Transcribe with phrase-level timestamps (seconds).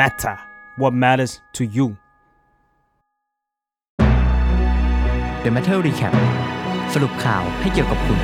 [0.00, 0.36] matter
[0.80, 1.86] what matters to you
[5.44, 6.14] The Matter Recap
[6.94, 8.18] สรุปข่าวให้เกี่ยวกับคุณ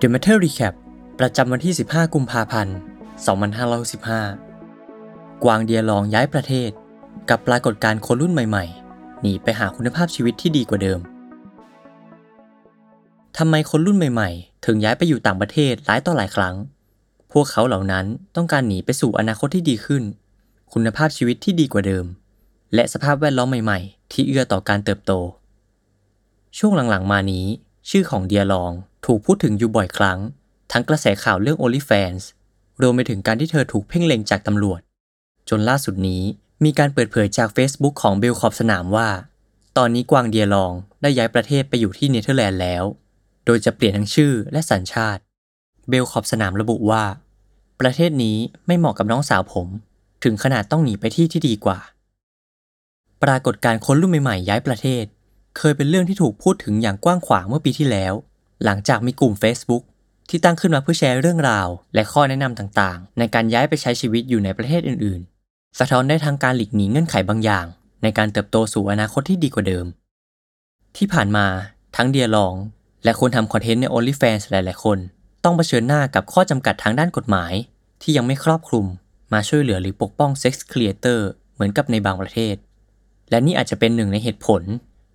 [0.00, 0.74] The Matter Recap
[1.20, 2.76] ประจำวันที่ 15 กุมภาพันธ์
[4.50, 6.70] 2565 กวางเดียลองย้ายประเทศ
[7.30, 11.00] กับปรากฏการณ์คนรุ่นใหม่ๆ หนีไปหาคุณภาพชีวิตที่ดีกว่าเดิม
[13.38, 16.56] ทำไมคนรุ่นใหม่ๆ ถึงย้ายไปอยู่ต่างประเทศหลายต่อหลายครั้ง
[17.32, 20.02] พวกเขาเหล่านั้นต้องการหนีไปสู่อนาคตที่ดีขึ้น
[20.72, 22.06] คุณภาพชีวิตที่ดีกว่าเดิม
[22.74, 25.12] และสภาพแวดล้อมใหม่ๆ ที่เอื้อต่อการเติบโต
[26.58, 27.46] ช่วงหลังๆ มานี้
[27.90, 28.72] ชื่อของเดียลอง
[29.06, 30.18] ถูกพูดถึงอยู่บ่อยครั้ง
[30.72, 32.22] ทั้งกระแสข่าวเรื่อง OnlyFans
[32.82, 34.80] รวมไปถึงการที่เธอถูกเพ่งเล็งจากตำรวจ
[35.48, 36.22] จนล่าสุดนี้
[36.64, 39.08] มีการเปิดเผยจาก Facebook ของเบลขอบสนามว่า
[39.76, 42.84] ตอนนี้กวางเดียลองได้ย้ายประเทศไปอยู่ที่เนเธอร์แลนด์แล้ว
[43.46, 45.22] โดยจะเปลี่ยนทั้งชื่อและสัญชาติ
[45.90, 47.02] เบลขอบสนามระบุว่า
[47.80, 49.68] ประเทศนี้ไม่เหมาะกับน้องสาวผม
[50.24, 51.78] ถึงขนาดต้องหนีไปที่ที่ดีกว่า
[53.22, 55.04] ปรากฏการ์คนรุ่นใหม่ๆย้ายประเทศ
[55.58, 58.14] เคยเป็นเรื่องที่ถูกพูดถึงอย่างกว้างขวางเมื่อปีที่แล้ว
[58.64, 59.82] หลังจากมีกลุ่ม Facebook
[60.28, 67.66] ที่ตั้งขึ้นมาเพื่อแชร์เรื่องราว และข้อแนะนำต่างๆ ในการย้ายไปใช้ชีวิตอยู่ในประเทศอื่นๆ สะท้อนได้ทางการหลีกหนีเงื่อนไขบางอย่าง
[68.02, 69.86] ในการเติบโตสู่อนาคตที่ดีกว่าเดิม
[70.96, 71.46] ที่ผ่านมา
[71.96, 72.54] ทั้งเดียร์ลอง
[73.04, 74.98] และคนทำคอนเทนต์ใน OnlyFans หลายๆคน
[75.44, 77.52] ต้องเผชิญหน้ากับข้อจำกัดทางด้านกฎหมาย
[78.02, 78.86] ที่ยังไม่ครอบคลุม
[79.32, 82.56] มาช่วยเหลือหรือปกป้อง sex creator เหมือนกับในบางประเทศ
[83.30, 84.62] และนี่อาจจะเป็นหนึ่งในเหตุผล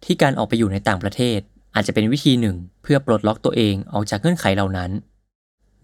[0.04, 1.40] ที่การออกไปอยู่ในต่างประเทศ
[1.76, 4.92] อาจจะเป็นวิธีหนึ่งเพื่อปลดล็อกตัวเองออกจากเงื่อนไขเหล่านั้น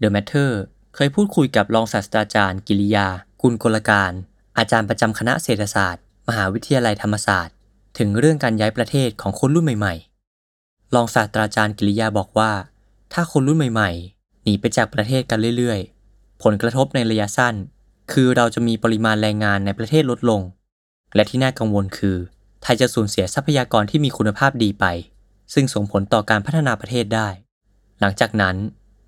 [0.00, 0.50] The Matter
[0.94, 3.06] เคยพูดคุยกับรองศาสตราจารย์ กิริยา
[3.42, 4.12] กุลกลการ
[4.58, 7.54] อาจารย์ประจำคณะเศรษฐศาสตร์ มหาวิทยาลัยธรรมศาสตร์
[7.98, 12.52] ถึงเรื่องการย้ายประเทศของคนรุ่นใหม่ๆ รองศาสตราจารย์กิริยาบอกว่า
[13.12, 17.54] ถ้าคนรุ่นใหม่ๆ หนีไปจากประเทศกันเรื่อยๆ ผลกระทบในระยะสั้น
[18.12, 20.40] คือเราจะมีปริมาณแรงงานในประเทศลดลง
[21.14, 22.16] และที่น่ากังวลคือ
[22.62, 24.84] ไทยจะสูญเสียทรัพยากรที่มีคุณภาพดีไป
[25.54, 27.28] ซึ่งส่งผลต่อการพัฒนาประเทศได้
[28.00, 28.56] หลังจากนั้น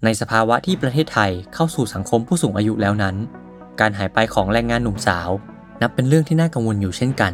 [0.04, 3.16] ในสภาวะที่ประเทศไทยเข้าสู่สังคมผู้สูงอายุแล้วนั้น
[3.81, 5.31] การหายไปของแรงงานหนุ่มสาว
[5.81, 7.32] นับเป็นเรื่องที่น่ากังวลอยู่เช่นกัน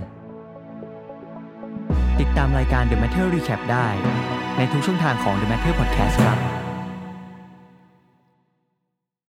[2.20, 3.88] ติดตามรายการ The Matter Recap ได้
[4.56, 6.38] ในทุกช่องทางของ The Matter Podcast ครับ